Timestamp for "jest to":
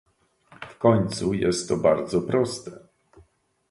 1.33-1.77